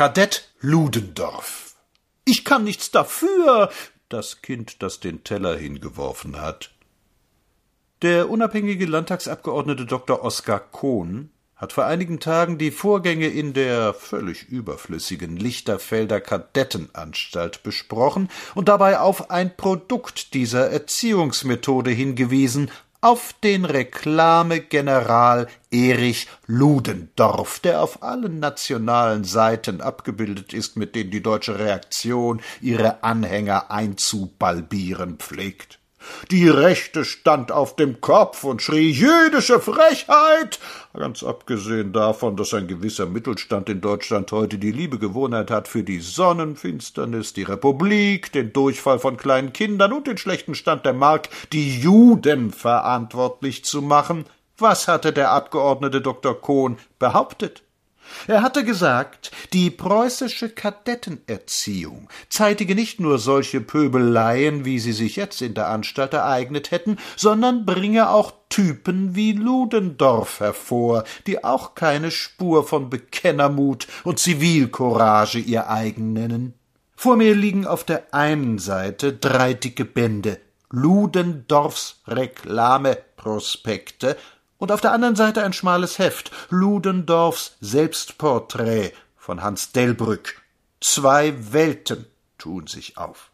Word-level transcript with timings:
Kadett 0.00 0.48
Ludendorff. 0.62 1.74
Ich 2.24 2.46
kann 2.46 2.64
nichts 2.64 2.90
dafür. 2.90 3.68
Das 4.08 4.40
Kind, 4.40 4.82
das 4.82 4.98
den 4.98 5.24
Teller 5.24 5.58
hingeworfen 5.58 6.40
hat. 6.40 6.70
Der 8.00 8.30
unabhängige 8.30 8.86
Landtagsabgeordnete 8.86 9.84
Dr. 9.84 10.24
Oskar 10.24 10.60
Kohn 10.60 11.28
hat 11.54 11.74
vor 11.74 11.84
einigen 11.84 12.18
Tagen 12.18 12.56
die 12.56 12.70
Vorgänge 12.70 13.26
in 13.26 13.52
der 13.52 13.92
völlig 13.92 14.48
überflüssigen 14.48 15.36
Lichterfelder 15.36 16.22
Kadettenanstalt 16.22 17.62
besprochen 17.62 18.30
und 18.54 18.70
dabei 18.70 19.00
auf 19.00 19.30
ein 19.30 19.54
Produkt 19.54 20.32
dieser 20.32 20.70
Erziehungsmethode 20.70 21.90
hingewiesen, 21.90 22.70
auf 23.00 23.34
den 23.42 23.64
Reklamegeneral 23.64 25.48
Erich 25.70 26.28
Ludendorff, 26.46 27.60
der 27.60 27.82
auf 27.82 28.02
allen 28.02 28.38
nationalen 28.38 29.24
Seiten 29.24 29.80
abgebildet 29.80 30.52
ist, 30.52 30.76
mit 30.76 30.94
denen 30.94 31.10
die 31.10 31.22
deutsche 31.22 31.58
Reaktion 31.58 32.40
ihre 32.60 33.02
Anhänger 33.02 33.70
einzubalbieren 33.70 35.16
pflegt. 35.16 35.79
Die 36.30 36.48
Rechte 36.48 37.04
stand 37.04 37.52
auf 37.52 37.76
dem 37.76 38.00
Kopf 38.00 38.44
und 38.44 38.62
schrie 38.62 38.90
jüdische 38.90 39.60
Frechheit. 39.60 40.58
Ganz 40.94 41.22
abgesehen 41.22 41.92
davon, 41.92 42.36
dass 42.36 42.54
ein 42.54 42.66
gewisser 42.66 43.06
Mittelstand 43.06 43.68
in 43.68 43.80
Deutschland 43.80 44.32
heute 44.32 44.58
die 44.58 44.72
liebe 44.72 44.98
Gewohnheit 44.98 45.50
hat, 45.50 45.68
für 45.68 45.82
die 45.82 46.00
Sonnenfinsternis, 46.00 47.32
die 47.32 47.44
Republik, 47.44 48.32
den 48.32 48.52
Durchfall 48.52 48.98
von 48.98 49.16
kleinen 49.16 49.52
Kindern 49.52 49.92
und 49.92 50.06
den 50.06 50.18
schlechten 50.18 50.54
Stand 50.54 50.84
der 50.84 50.92
Mark 50.92 51.28
die 51.52 51.80
Juden 51.80 52.50
verantwortlich 52.50 53.64
zu 53.64 53.82
machen. 53.82 54.24
Was 54.58 54.88
hatte 54.88 55.12
der 55.12 55.30
Abgeordnete 55.30 56.00
Dr. 56.00 56.38
Kohn 56.38 56.76
behauptet? 56.98 57.62
Er 58.26 58.42
hatte 58.42 58.64
gesagt, 58.64 59.30
die 59.52 59.70
preußische 59.70 60.50
Kadettenerziehung 60.50 62.08
zeitige 62.28 62.74
nicht 62.74 63.00
nur 63.00 63.18
solche 63.18 63.60
Pöbeleien, 63.60 64.64
wie 64.64 64.78
sie 64.78 64.92
sich 64.92 65.16
jetzt 65.16 65.42
in 65.42 65.54
der 65.54 65.68
Anstalt 65.68 66.12
ereignet 66.12 66.70
hätten, 66.70 66.98
sondern 67.16 67.66
bringe 67.66 68.10
auch 68.10 68.32
Typen 68.48 69.14
wie 69.14 69.32
Ludendorff 69.32 70.40
hervor, 70.40 71.04
die 71.26 71.44
auch 71.44 71.74
keine 71.74 72.10
Spur 72.10 72.66
von 72.66 72.90
Bekennermut 72.90 73.86
und 74.04 74.18
Zivilcourage 74.18 75.38
ihr 75.38 75.70
eigen 75.70 76.12
nennen. 76.12 76.54
Vor 76.96 77.16
mir 77.16 77.34
liegen 77.34 77.66
auf 77.66 77.84
der 77.84 78.12
einen 78.12 78.58
Seite 78.58 79.14
drei 79.14 79.54
dicke 79.54 79.86
Bände 79.86 80.38
Ludendorffs 80.72 82.00
Reklameprospekte 82.06 84.16
und 84.60 84.70
auf 84.70 84.80
der 84.80 84.92
anderen 84.92 85.16
Seite 85.16 85.42
ein 85.42 85.52
schmales 85.52 85.98
Heft, 85.98 86.30
Ludendorffs 86.50 87.56
Selbstporträt 87.60 88.92
von 89.16 89.42
Hans 89.42 89.72
Delbrück. 89.72 90.40
Zwei 90.80 91.34
Welten 91.52 92.06
tun 92.38 92.68
sich 92.68 92.96
auf. 92.96 93.30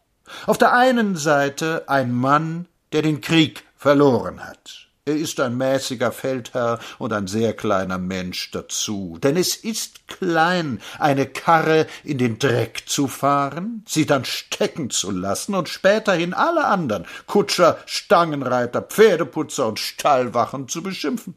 Auf 0.47 0.57
der 0.57 0.73
einen 0.73 1.17
Seite 1.17 1.85
ein 1.89 2.13
Mann, 2.15 2.67
der 2.93 3.03
den 3.03 3.21
Krieg 3.21 3.65
verloren 3.77 4.45
hat. 4.45 4.86
Er 5.09 5.15
ist 5.15 5.39
ein 5.39 5.57
mäßiger 5.57 6.11
Feldherr 6.11 6.81
und 6.99 7.13
ein 7.13 7.29
sehr 7.29 7.55
kleiner 7.55 7.97
Mensch 7.97 8.51
dazu. 8.51 9.19
Denn 9.23 9.37
es 9.37 9.55
ist 9.55 10.09
klein, 10.09 10.81
eine 10.99 11.27
Karre 11.27 11.87
in 12.03 12.19
den 12.19 12.41
Dreck 12.41 12.83
zu 12.87 13.07
fahren, 13.07 13.85
sie 13.87 14.05
dann 14.05 14.25
stecken 14.25 14.91
zu 14.91 15.13
lassen 15.13 15.55
und 15.55 15.69
späterhin 15.69 16.35
alle 16.35 16.65
anderen 16.65 17.07
Kutscher, 17.29 17.79
Stangenreiter, 17.87 18.83
Pferdeputzer 18.83 19.69
und 19.69 19.79
Stallwachen 19.79 20.67
zu 20.67 20.83
beschimpfen. 20.83 21.37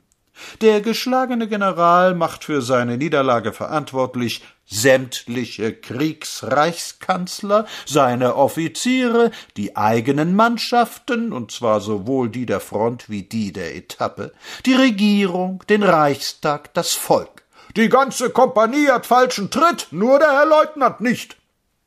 Der 0.62 0.82
geschlagene 0.82 1.48
General 1.48 2.16
macht 2.16 2.44
für 2.44 2.62
seine 2.62 2.98
Niederlage 2.98 3.54
verantwortlich 3.54 4.44
sämtliche 4.66 5.74
Kriegsreichskanzler, 5.74 7.66
seine 7.86 8.36
Offiziere, 8.36 9.32
die 9.58 9.76
eigenen 9.76 10.36
Mannschaften, 10.36 11.34
und 11.34 11.52
zwar 11.52 11.82
sowohl 11.82 12.30
die 12.30 12.46
der 12.46 12.60
Front 12.60 13.10
wie 13.10 13.24
die 13.24 13.52
der 13.52 13.76
Etappe, 13.76 14.32
die 14.66 14.76
Regierung, 14.76 15.64
den 15.70 15.84
Reichstag, 15.84 16.74
das 16.74 16.94
Volk. 16.94 17.44
Die 17.76 17.90
ganze 17.90 18.30
Kompanie 18.30 18.90
hat 18.90 19.06
falschen 19.06 19.52
Tritt, 19.52 19.88
nur 19.92 20.20
der 20.20 20.32
Herr 20.32 20.46
Leutnant 20.46 21.02
nicht. 21.02 21.39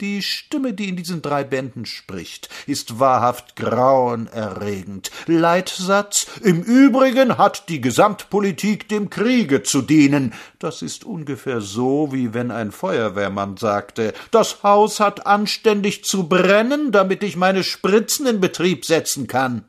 Die 0.02 0.20
Stimme, 0.20 0.72
die 0.72 0.88
in 0.88 0.96
diesen 0.96 1.22
drei 1.22 1.44
Bänden 1.44 1.86
spricht, 1.86 2.48
ist 2.66 2.98
wahrhaft 2.98 3.54
grauenerregend. 3.54 5.12
Leitsatz 5.28 6.26
Im 6.42 6.60
Übrigen 6.60 7.38
hat 7.38 7.68
die 7.68 7.80
Gesamtpolitik 7.80 8.88
dem 8.88 9.10
Kriege 9.10 9.62
zu 9.62 9.80
dienen. 9.80 10.34
Das 10.58 10.82
ist 10.82 11.04
ungefähr 11.04 11.60
so, 11.60 12.08
wie 12.10 12.34
wenn 12.34 12.50
ein 12.50 12.72
Feuerwehrmann 12.72 13.56
sagte 13.58 14.12
Das 14.32 14.64
Haus 14.64 14.98
hat 14.98 15.28
anständig 15.28 16.02
zu 16.02 16.28
brennen, 16.28 16.90
damit 16.90 17.22
ich 17.22 17.36
meine 17.36 17.62
Spritzen 17.62 18.26
in 18.26 18.40
Betrieb 18.40 18.84
setzen 18.84 19.28
kann. 19.28 19.66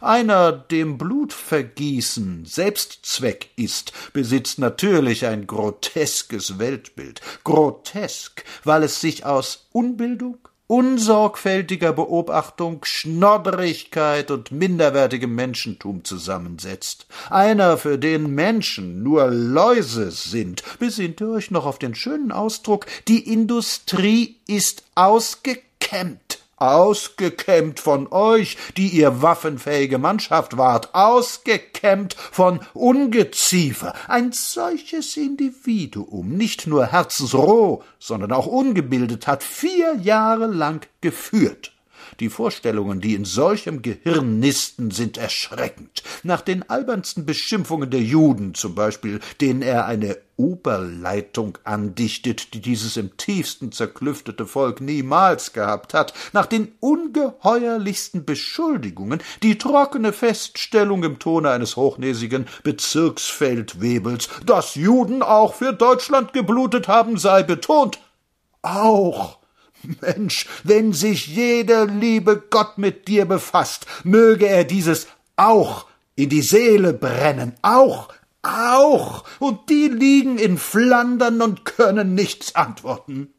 Einer, 0.00 0.52
dem 0.52 0.98
Blutvergießen 0.98 2.44
Selbstzweck 2.44 3.50
ist, 3.56 3.92
besitzt 4.12 4.58
natürlich 4.58 5.26
ein 5.26 5.46
groteskes 5.46 6.58
Weltbild. 6.58 7.20
Grotesk, 7.44 8.44
weil 8.64 8.82
es 8.82 9.00
sich 9.00 9.24
aus 9.24 9.68
Unbildung, 9.72 10.38
unsorgfältiger 10.72 11.92
Beobachtung, 11.92 12.80
Schnodderigkeit 12.84 14.30
und 14.30 14.52
minderwertigem 14.52 15.34
Menschentum 15.34 16.02
zusammensetzt. 16.04 17.06
Einer, 17.28 17.76
für 17.76 17.98
den 17.98 18.34
Menschen 18.34 19.02
nur 19.02 19.26
Läuse 19.26 20.10
sind. 20.10 20.62
Besinnt 20.78 21.20
ihr 21.20 21.28
euch 21.28 21.50
noch 21.50 21.66
auf 21.66 21.78
den 21.78 21.94
schönen 21.94 22.32
Ausdruck, 22.32 22.86
die 23.06 23.30
Industrie 23.30 24.36
ist 24.46 24.84
ausgekämmt 24.94 26.41
ausgekämmt 26.62 27.80
von 27.80 28.06
euch, 28.12 28.56
die 28.76 28.88
ihr 28.88 29.22
waffenfähige 29.22 29.98
Mannschaft 29.98 30.56
wart, 30.56 30.94
ausgekämmt 30.94 32.14
von 32.14 32.60
Ungeziefer. 32.72 33.94
Ein 34.08 34.32
solches 34.32 35.16
Individuum, 35.16 36.28
nicht 36.28 36.66
nur 36.66 36.86
herzensroh, 36.86 37.82
sondern 37.98 38.32
auch 38.32 38.46
ungebildet, 38.46 39.26
hat 39.26 39.42
vier 39.42 39.96
Jahre 39.96 40.46
lang 40.46 40.86
geführt. 41.00 41.71
Die 42.20 42.28
Vorstellungen, 42.28 43.00
die 43.00 43.14
in 43.14 43.24
solchem 43.24 43.82
Gehirn 43.82 44.38
nisten, 44.38 44.90
sind 44.90 45.18
erschreckend. 45.18 46.02
Nach 46.22 46.40
den 46.40 46.68
albernsten 46.68 47.26
Beschimpfungen 47.26 47.90
der 47.90 48.02
Juden 48.02 48.54
zum 48.54 48.74
Beispiel, 48.74 49.20
denen 49.40 49.62
er 49.62 49.86
eine 49.86 50.18
Oberleitung 50.36 51.58
andichtet, 51.64 52.54
die 52.54 52.60
dieses 52.60 52.96
im 52.96 53.16
tiefsten 53.16 53.70
zerklüftete 53.70 54.46
Volk 54.46 54.80
niemals 54.80 55.52
gehabt 55.52 55.94
hat, 55.94 56.14
nach 56.32 56.46
den 56.46 56.72
ungeheuerlichsten 56.80 58.24
Beschuldigungen, 58.24 59.22
die 59.42 59.58
trockene 59.58 60.12
Feststellung 60.12 61.04
im 61.04 61.18
Tone 61.18 61.50
eines 61.50 61.76
hochnäsigen 61.76 62.46
Bezirksfeldwebels, 62.64 64.28
dass 64.44 64.74
Juden 64.74 65.22
auch 65.22 65.54
für 65.54 65.72
Deutschland 65.72 66.32
geblutet 66.32 66.88
haben, 66.88 67.18
sei 67.18 67.42
betont. 67.42 68.00
Auch 68.62 69.41
Mensch, 70.00 70.46
wenn 70.64 70.92
sich 70.92 71.26
jeder 71.26 71.86
liebe 71.86 72.42
Gott 72.50 72.78
mit 72.78 73.08
dir 73.08 73.24
befasst, 73.24 73.86
möge 74.04 74.46
er 74.46 74.64
dieses 74.64 75.06
auch 75.36 75.86
in 76.14 76.28
die 76.28 76.42
Seele 76.42 76.92
brennen, 76.92 77.54
auch, 77.62 78.08
auch, 78.42 79.24
und 79.38 79.70
die 79.70 79.88
liegen 79.88 80.38
in 80.38 80.58
Flandern 80.58 81.40
und 81.40 81.64
können 81.64 82.14
nichts 82.14 82.54
antworten. 82.54 83.32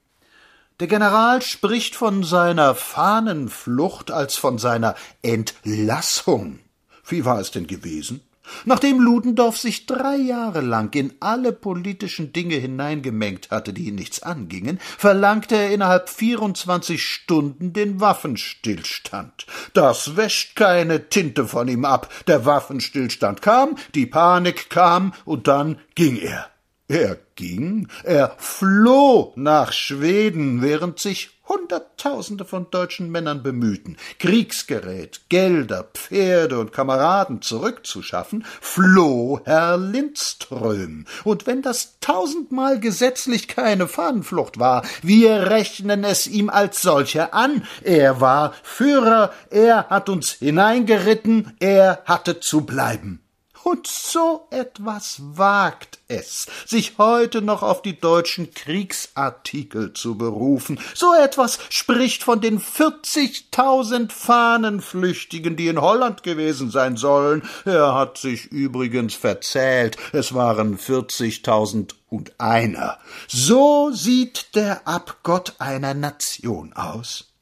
Der 0.79 0.87
General 0.87 1.41
spricht 1.41 1.95
von 1.95 2.23
seiner 2.23 2.73
Fahnenflucht 2.73 4.11
als 4.11 4.35
von 4.35 4.57
seiner 4.57 4.95
Entlassung. 5.21 6.59
Wie 7.05 7.25
war 7.25 7.39
es 7.39 7.51
denn 7.51 7.67
gewesen? 7.67 8.21
Nachdem 8.65 8.99
Ludendorff 8.99 9.57
sich 9.57 9.85
drei 9.85 10.15
Jahre 10.15 10.61
lang 10.61 10.93
in 10.93 11.13
alle 11.19 11.53
politischen 11.53 12.33
Dinge 12.33 12.55
hineingemengt 12.55 13.51
hatte, 13.51 13.73
die 13.73 13.85
ihn 13.85 13.95
nichts 13.95 14.21
angingen, 14.21 14.79
verlangte 14.97 15.55
er 15.55 15.71
innerhalb 15.71 16.09
24 16.09 17.03
Stunden 17.03 17.73
den 17.73 17.99
Waffenstillstand. 17.99 19.45
Das 19.73 20.15
wäscht 20.15 20.55
keine 20.55 21.09
Tinte 21.09 21.47
von 21.47 21.67
ihm 21.67 21.85
ab. 21.85 22.11
Der 22.27 22.45
Waffenstillstand 22.45 23.41
kam, 23.41 23.75
die 23.95 24.05
Panik 24.05 24.69
kam 24.69 25.13
und 25.25 25.47
dann 25.47 25.79
ging 25.95 26.17
er. 26.17 26.52
Er 26.93 27.17
ging, 27.33 27.87
er 28.03 28.35
floh 28.37 29.33
nach 29.35 29.73
Schweden, 29.73 30.61
während 30.61 30.99
sich 30.99 31.31
Hunderttausende 31.47 32.45
von 32.45 32.69
deutschen 32.69 33.09
Männern 33.09 33.41
bemühten, 33.41 33.97
Kriegsgerät, 34.19 35.21
Gelder, 35.27 35.89
Pferde 35.95 36.59
und 36.59 36.71
Kameraden 36.71 37.41
zurückzuschaffen, 37.41 38.45
floh 38.61 39.41
Herr 39.43 39.75
Lindström. 39.75 41.05
Und 41.23 41.47
wenn 41.47 41.63
das 41.63 41.97
tausendmal 41.99 42.79
gesetzlich 42.79 43.47
keine 43.47 43.87
Fahnenflucht 43.87 44.59
war, 44.59 44.85
wir 45.01 45.49
rechnen 45.49 46.03
es 46.03 46.27
ihm 46.27 46.51
als 46.51 46.83
solcher 46.83 47.33
an. 47.33 47.65
Er 47.81 48.21
war 48.21 48.53
Führer, 48.61 49.33
er 49.49 49.89
hat 49.89 50.09
uns 50.09 50.33
hineingeritten, 50.33 51.53
er 51.59 52.03
hatte 52.05 52.39
zu 52.39 52.61
bleiben. 52.61 53.22
Und 53.63 53.87
so 53.87 54.47
etwas 54.51 55.21
wagt 55.21 55.99
es, 56.09 56.47
sich 56.65 56.97
heute 56.97 57.41
noch 57.41 57.63
auf 57.63 57.81
die 57.81 57.97
deutschen 57.97 58.53
Kriegsartikel 58.53 59.93
zu 59.93 60.17
berufen. 60.17 60.79
So 60.93 61.13
etwas 61.13 61.59
spricht 61.69 62.23
von 62.23 62.41
den 62.41 62.59
vierzigtausend 62.59 64.11
Fahnenflüchtigen, 64.11 65.55
die 65.55 65.69
in 65.69 65.79
Holland 65.79 66.23
gewesen 66.23 66.71
sein 66.71 66.97
sollen. 66.97 67.43
Er 67.63 67.95
hat 67.95 68.17
sich 68.17 68.45
übrigens 68.47 69.13
verzählt. 69.13 69.95
Es 70.11 70.33
waren 70.33 70.77
vierzigtausend 70.77 71.95
und 72.09 72.33
einer. 72.39 72.99
So 73.27 73.91
sieht 73.91 74.55
der 74.55 74.87
Abgott 74.87 75.55
einer 75.59 75.93
Nation 75.93 76.73
aus. 76.73 77.33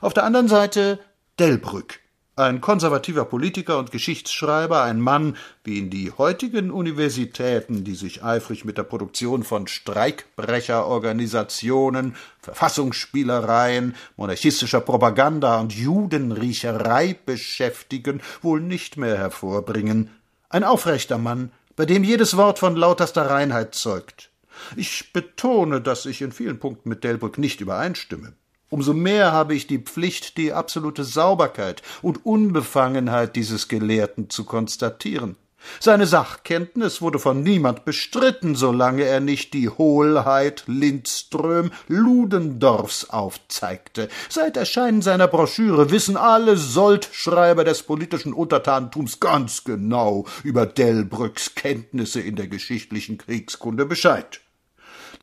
Auf 0.00 0.14
der 0.14 0.24
anderen 0.24 0.48
Seite 0.48 1.00
Delbrück 1.38 2.00
ein 2.38 2.60
konservativer 2.60 3.24
Politiker 3.24 3.78
und 3.78 3.90
Geschichtsschreiber, 3.90 4.82
ein 4.82 5.00
Mann, 5.00 5.38
wie 5.64 5.78
ihn 5.78 5.88
die 5.88 6.12
heutigen 6.12 6.70
Universitäten, 6.70 7.82
die 7.82 7.94
sich 7.94 8.22
eifrig 8.22 8.66
mit 8.66 8.76
der 8.76 8.82
Produktion 8.82 9.42
von 9.42 9.66
Streikbrecherorganisationen, 9.66 12.14
Verfassungsspielereien, 12.42 13.94
monarchistischer 14.18 14.82
Propaganda 14.82 15.60
und 15.60 15.72
Judenriecherei 15.72 17.16
beschäftigen, 17.24 18.20
wohl 18.42 18.60
nicht 18.60 18.98
mehr 18.98 19.16
hervorbringen. 19.16 20.10
Ein 20.50 20.64
aufrechter 20.64 21.16
Mann, 21.16 21.52
bei 21.74 21.86
dem 21.86 22.04
jedes 22.04 22.36
Wort 22.36 22.58
von 22.58 22.76
lauterster 22.76 23.30
Reinheit 23.30 23.74
zeugt. 23.74 24.28
Ich 24.76 25.14
betone, 25.14 25.80
dass 25.80 26.04
ich 26.04 26.20
in 26.20 26.32
vielen 26.32 26.58
Punkten 26.58 26.90
mit 26.90 27.02
Delbrück 27.02 27.38
nicht 27.38 27.62
übereinstimme. 27.62 28.34
Umso 28.68 28.94
mehr 28.94 29.32
habe 29.32 29.54
ich 29.54 29.66
die 29.66 29.78
Pflicht, 29.78 30.36
die 30.36 30.52
absolute 30.52 31.04
Sauberkeit 31.04 31.82
und 32.02 32.26
Unbefangenheit 32.26 33.36
dieses 33.36 33.68
Gelehrten 33.68 34.28
zu 34.28 34.44
konstatieren. 34.44 35.36
Seine 35.80 36.06
Sachkenntnis 36.06 37.02
wurde 37.02 37.18
von 37.18 37.42
niemand 37.42 37.84
bestritten, 37.84 38.54
solange 38.54 39.04
er 39.04 39.20
nicht 39.20 39.54
die 39.54 39.68
Hohlheit 39.68 40.64
Lindström 40.66 41.70
Ludendorffs 41.88 43.10
aufzeigte. 43.10 44.08
Seit 44.28 44.56
Erscheinen 44.56 45.02
seiner 45.02 45.28
Broschüre 45.28 45.90
wissen 45.90 46.16
alle 46.16 46.56
Soldschreiber 46.56 47.64
des 47.64 47.82
politischen 47.82 48.32
Untertantums 48.32 49.20
ganz 49.20 49.64
genau 49.64 50.26
über 50.44 50.66
Delbrücks 50.66 51.54
Kenntnisse 51.54 52.20
in 52.20 52.36
der 52.36 52.48
geschichtlichen 52.48 53.18
Kriegskunde 53.18 53.86
Bescheid. 53.86 54.40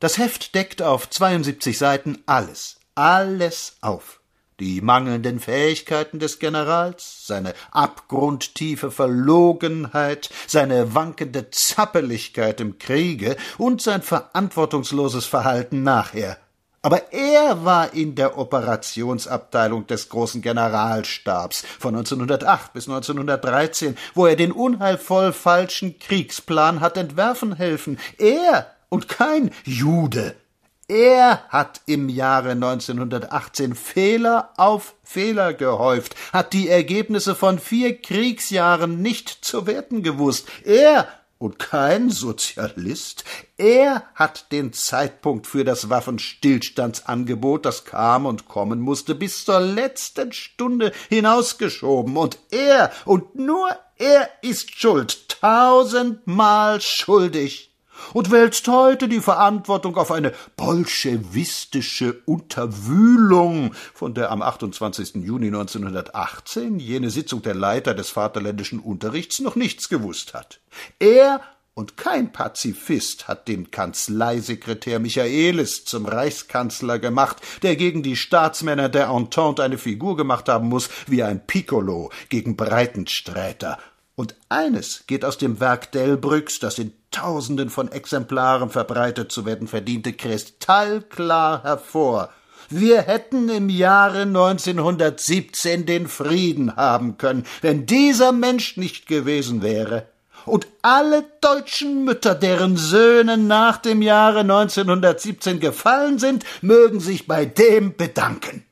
Das 0.00 0.18
Heft 0.18 0.54
deckt 0.54 0.82
auf 0.82 1.08
72 1.08 1.78
Seiten 1.78 2.18
alles, 2.26 2.78
alles 2.94 3.76
auf. 3.80 4.20
Die 4.60 4.80
mangelnden 4.80 5.40
Fähigkeiten 5.40 6.20
des 6.20 6.38
Generals, 6.38 7.26
seine 7.26 7.54
abgrundtiefe 7.72 8.92
Verlogenheit, 8.92 10.30
seine 10.46 10.94
wankende 10.94 11.50
Zappeligkeit 11.50 12.60
im 12.60 12.78
Kriege 12.78 13.36
und 13.58 13.82
sein 13.82 14.00
verantwortungsloses 14.00 15.26
Verhalten 15.26 15.82
nachher. 15.82 16.38
Aber 16.82 17.12
er 17.12 17.64
war 17.64 17.94
in 17.94 18.14
der 18.14 18.38
Operationsabteilung 18.38 19.86
des 19.86 20.10
großen 20.10 20.40
Generalstabs 20.40 21.64
von 21.80 21.96
1908 21.96 22.74
bis 22.74 22.88
1913, 22.88 23.96
wo 24.14 24.26
er 24.26 24.36
den 24.36 24.52
unheilvoll 24.52 25.32
falschen 25.32 25.98
Kriegsplan 25.98 26.80
hat 26.80 26.96
entwerfen 26.96 27.56
helfen. 27.56 27.98
Er 28.18 28.70
und 28.88 29.08
kein 29.08 29.50
Jude. 29.64 30.36
Er 30.86 31.44
hat 31.48 31.80
im 31.86 32.10
Jahre 32.10 32.50
1918 32.50 33.74
Fehler 33.74 34.50
auf 34.56 34.94
Fehler 35.02 35.54
gehäuft, 35.54 36.14
hat 36.32 36.52
die 36.52 36.68
Ergebnisse 36.68 37.34
von 37.34 37.58
vier 37.58 38.00
Kriegsjahren 38.00 39.00
nicht 39.00 39.30
zu 39.30 39.66
werten 39.66 40.02
gewusst. 40.02 40.46
Er 40.64 41.08
und 41.38 41.58
kein 41.58 42.10
Sozialist. 42.10 43.24
Er 43.56 44.04
hat 44.14 44.52
den 44.52 44.72
Zeitpunkt 44.72 45.46
für 45.46 45.64
das 45.64 45.90
Waffenstillstandsangebot, 45.90 47.64
das 47.64 47.84
kam 47.84 48.26
und 48.26 48.48
kommen 48.48 48.80
musste, 48.80 49.14
bis 49.14 49.44
zur 49.44 49.60
letzten 49.60 50.32
Stunde 50.32 50.92
hinausgeschoben. 51.08 52.16
Und 52.16 52.38
er 52.50 52.90
und 53.04 53.36
nur 53.36 53.68
er 53.96 54.28
ist 54.42 54.78
schuld, 54.78 55.28
tausendmal 55.28 56.80
schuldig 56.80 57.73
und 58.12 58.30
wälzt 58.30 58.68
heute 58.68 59.08
die 59.08 59.20
Verantwortung 59.20 59.96
auf 59.96 60.10
eine 60.10 60.32
bolschewistische 60.56 62.22
Unterwühlung, 62.26 63.74
von 63.94 64.14
der 64.14 64.30
am 64.30 64.42
28. 64.42 65.16
Juni 65.16 65.46
1918 65.46 66.78
jene 66.78 67.10
Sitzung 67.10 67.42
der 67.42 67.54
Leiter 67.54 67.94
des 67.94 68.10
Vaterländischen 68.10 68.80
Unterrichts 68.80 69.40
noch 69.40 69.56
nichts 69.56 69.88
gewusst 69.88 70.34
hat. 70.34 70.60
Er 70.98 71.40
und 71.76 71.96
kein 71.96 72.30
Pazifist 72.30 73.26
hat 73.26 73.48
den 73.48 73.72
Kanzleisekretär 73.72 75.00
Michaelis 75.00 75.84
zum 75.84 76.06
Reichskanzler 76.06 77.00
gemacht, 77.00 77.38
der 77.62 77.74
gegen 77.74 78.04
die 78.04 78.14
Staatsmänner 78.14 78.88
der 78.88 79.08
Entente 79.08 79.64
eine 79.64 79.76
Figur 79.76 80.16
gemacht 80.16 80.48
haben 80.48 80.68
muss, 80.68 80.88
wie 81.08 81.24
ein 81.24 81.44
Piccolo 81.44 82.12
gegen 82.28 82.54
Breitensträter. 82.56 83.78
Und 84.14 84.36
eines 84.48 85.04
geht 85.08 85.24
aus 85.24 85.38
dem 85.38 85.58
Werk 85.58 85.90
Delbrücks, 85.90 86.60
das 86.60 86.78
in 86.78 86.92
Tausenden 87.14 87.70
von 87.70 87.92
Exemplaren 87.92 88.70
verbreitet 88.70 89.30
zu 89.30 89.46
werden 89.46 89.68
verdiente, 89.68 90.12
kristallklar 90.12 91.62
hervor. 91.62 92.30
Wir 92.70 93.02
hätten 93.02 93.48
im 93.48 93.68
Jahre 93.68 94.22
1917 94.22 95.86
den 95.86 96.08
Frieden 96.08 96.74
haben 96.74 97.16
können, 97.16 97.44
wenn 97.62 97.86
dieser 97.86 98.32
Mensch 98.32 98.76
nicht 98.76 99.06
gewesen 99.06 99.62
wäre. 99.62 100.08
Und 100.44 100.66
alle 100.82 101.24
deutschen 101.40 102.04
Mütter, 102.04 102.34
deren 102.34 102.76
Söhne 102.76 103.38
nach 103.38 103.78
dem 103.78 104.02
Jahre 104.02 104.40
1917 104.40 105.60
gefallen 105.60 106.18
sind, 106.18 106.44
mögen 106.62 106.98
sich 106.98 107.28
bei 107.28 107.44
dem 107.44 107.96
bedanken. 107.96 108.64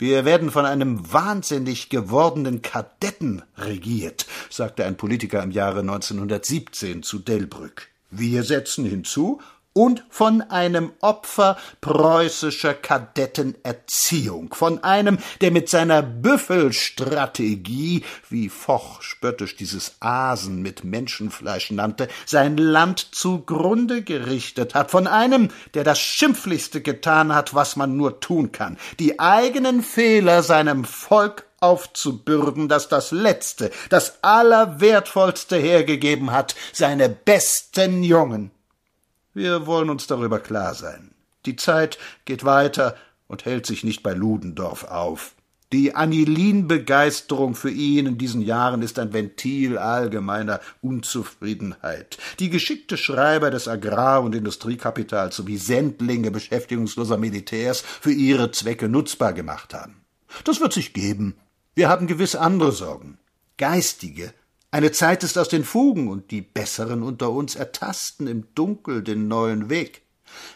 Wir 0.00 0.24
werden 0.24 0.52
von 0.52 0.64
einem 0.64 1.12
wahnsinnig 1.12 1.88
gewordenen 1.88 2.62
Kadetten 2.62 3.42
regiert, 3.56 4.26
sagte 4.48 4.84
ein 4.84 4.96
Politiker 4.96 5.42
im 5.42 5.50
Jahre 5.50 5.80
1917 5.80 7.02
zu 7.02 7.18
Delbrück. 7.18 7.88
Wir 8.08 8.44
setzen 8.44 8.84
hinzu, 8.84 9.40
und 9.78 10.02
von 10.10 10.42
einem 10.42 10.90
Opfer 11.02 11.56
preußischer 11.80 12.74
Kadettenerziehung, 12.74 14.52
von 14.52 14.82
einem, 14.82 15.18
der 15.40 15.52
mit 15.52 15.68
seiner 15.68 16.02
Büffelstrategie, 16.02 18.04
wie 18.28 18.48
Foch 18.48 19.02
spöttisch 19.02 19.54
dieses 19.54 19.94
Asen 20.00 20.62
mit 20.62 20.82
Menschenfleisch 20.82 21.70
nannte, 21.70 22.08
sein 22.26 22.56
Land 22.56 23.06
zugrunde 23.12 24.02
gerichtet 24.02 24.74
hat, 24.74 24.90
von 24.90 25.06
einem, 25.06 25.50
der 25.74 25.84
das 25.84 26.00
Schimpflichste 26.00 26.80
getan 26.80 27.32
hat, 27.32 27.54
was 27.54 27.76
man 27.76 27.96
nur 27.96 28.18
tun 28.18 28.50
kann, 28.50 28.78
die 28.98 29.20
eigenen 29.20 29.84
Fehler 29.84 30.42
seinem 30.42 30.84
Volk 30.84 31.46
aufzubürden, 31.60 32.66
das 32.66 32.88
das 32.88 33.12
Letzte, 33.12 33.70
das 33.90 34.24
Allerwertvollste 34.24 35.56
hergegeben 35.56 36.32
hat, 36.32 36.56
seine 36.72 37.08
besten 37.08 38.02
Jungen. 38.02 38.50
Wir 39.38 39.68
wollen 39.68 39.88
uns 39.88 40.08
darüber 40.08 40.40
klar 40.40 40.74
sein. 40.74 41.12
Die 41.46 41.54
Zeit 41.54 41.96
geht 42.24 42.42
weiter 42.42 42.96
und 43.28 43.44
hält 43.44 43.66
sich 43.66 43.84
nicht 43.84 44.02
bei 44.02 44.12
Ludendorff 44.12 44.82
auf. 44.82 45.36
Die 45.72 45.94
Anilin-Begeisterung 45.94 47.54
für 47.54 47.70
ihn 47.70 48.06
in 48.06 48.18
diesen 48.18 48.40
Jahren 48.40 48.82
ist 48.82 48.98
ein 48.98 49.12
Ventil 49.12 49.78
allgemeiner 49.78 50.58
Unzufriedenheit. 50.80 52.18
Die 52.40 52.50
geschickte 52.50 52.96
Schreiber 52.96 53.52
des 53.52 53.68
Agrar- 53.68 54.24
und 54.24 54.34
Industriekapitals 54.34 55.36
sowie 55.36 55.58
Sendlinge 55.58 56.32
beschäftigungsloser 56.32 57.16
Militärs 57.16 57.82
für 57.82 58.10
ihre 58.10 58.50
Zwecke 58.50 58.88
nutzbar 58.88 59.34
gemacht 59.34 59.72
haben. 59.72 60.02
Das 60.42 60.60
wird 60.60 60.72
sich 60.72 60.94
geben. 60.94 61.36
Wir 61.76 61.88
haben 61.88 62.08
gewiss 62.08 62.34
andere 62.34 62.72
Sorgen. 62.72 63.18
Geistige, 63.56 64.34
eine 64.70 64.92
Zeit 64.92 65.24
ist 65.24 65.38
aus 65.38 65.48
den 65.48 65.64
Fugen, 65.64 66.08
und 66.08 66.30
die 66.30 66.42
Besseren 66.42 67.02
unter 67.02 67.30
uns 67.30 67.54
ertasten 67.54 68.26
im 68.26 68.54
Dunkel 68.54 69.02
den 69.02 69.26
neuen 69.26 69.70
Weg. 69.70 70.02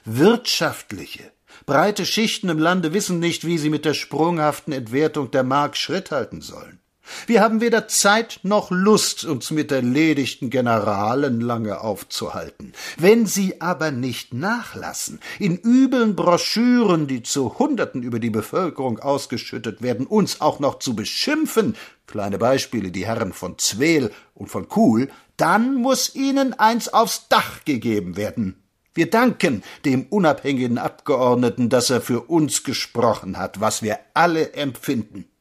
Wirtschaftliche, 0.04 1.32
breite 1.64 2.04
Schichten 2.04 2.50
im 2.50 2.58
Lande 2.58 2.92
wissen 2.92 3.20
nicht, 3.20 3.46
wie 3.46 3.56
sie 3.56 3.70
mit 3.70 3.86
der 3.86 3.94
sprunghaften 3.94 4.72
Entwertung 4.74 5.30
der 5.30 5.44
Mark 5.44 5.78
Schritt 5.78 6.10
halten 6.10 6.42
sollen. 6.42 6.81
Wir 7.26 7.40
haben 7.40 7.60
weder 7.60 7.88
Zeit 7.88 8.40
noch 8.42 8.70
Lust, 8.70 9.24
uns 9.24 9.50
mit 9.50 9.72
erledigten 9.72 10.50
Generalen 10.50 11.40
lange 11.40 11.80
aufzuhalten. 11.80 12.72
Wenn 12.96 13.26
sie 13.26 13.60
aber 13.60 13.90
nicht 13.90 14.34
nachlassen, 14.34 15.20
in 15.38 15.56
übeln 15.56 16.16
Broschüren, 16.16 17.06
die 17.06 17.22
zu 17.22 17.58
Hunderten 17.58 18.02
über 18.02 18.18
die 18.18 18.30
Bevölkerung 18.30 18.98
ausgeschüttet 18.98 19.82
werden, 19.82 20.06
uns 20.06 20.40
auch 20.40 20.60
noch 20.60 20.78
zu 20.78 20.94
beschimpfen, 20.96 21.76
kleine 22.06 22.38
Beispiele 22.38 22.90
die 22.90 23.06
Herren 23.06 23.32
von 23.32 23.58
Zweel 23.58 24.10
und 24.34 24.48
von 24.48 24.68
Kuhl, 24.68 25.08
dann 25.36 25.74
muss 25.74 26.14
ihnen 26.14 26.54
eins 26.54 26.92
aufs 26.92 27.28
Dach 27.28 27.64
gegeben 27.64 28.16
werden. 28.16 28.62
Wir 28.94 29.08
danken 29.08 29.62
dem 29.86 30.06
unabhängigen 30.10 30.76
Abgeordneten, 30.76 31.70
dass 31.70 31.88
er 31.88 32.02
für 32.02 32.20
uns 32.20 32.62
gesprochen 32.62 33.38
hat, 33.38 33.60
was 33.60 33.82
wir 33.82 33.98
alle 34.12 34.52
empfinden. 34.52 35.31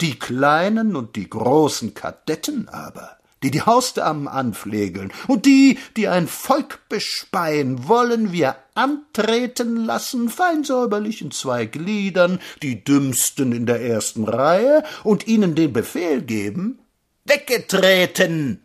Die 0.00 0.18
kleinen 0.18 0.96
und 0.96 1.16
die 1.16 1.28
großen 1.28 1.94
Kadetten 1.94 2.68
aber, 2.68 3.18
die 3.42 3.50
die 3.50 3.62
Hausdamen 3.62 4.28
anpflegeln, 4.28 5.12
und 5.28 5.46
die, 5.46 5.78
die 5.96 6.08
ein 6.08 6.28
Volk 6.28 6.80
bespeien, 6.88 7.88
wollen 7.88 8.32
wir 8.32 8.56
antreten 8.74 9.76
lassen, 9.84 10.28
fein 10.28 10.64
säuberlich 10.64 11.22
in 11.22 11.30
zwei 11.30 11.66
Gliedern, 11.66 12.40
die 12.62 12.84
dümmsten 12.84 13.52
in 13.52 13.66
der 13.66 13.82
ersten 13.82 14.24
Reihe, 14.24 14.84
und 15.04 15.26
ihnen 15.26 15.54
den 15.54 15.72
Befehl 15.72 16.22
geben, 16.22 16.78
weggetreten, 17.24 18.61